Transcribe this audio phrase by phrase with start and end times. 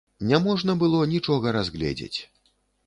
[0.29, 2.15] Не можна было нічога разгледзець.